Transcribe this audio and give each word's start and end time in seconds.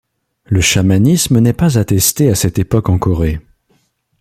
Le 0.45 0.61
chamanisme 0.61 1.37
n'est 1.37 1.53
pas 1.53 1.77
attesté 1.77 2.29
à 2.29 2.33
cette 2.33 2.57
époque 2.57 2.89
en 2.89 2.97
Corée. 2.97 3.39